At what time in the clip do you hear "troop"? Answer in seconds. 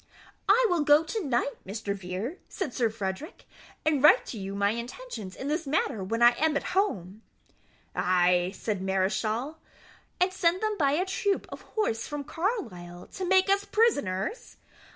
11.05-11.45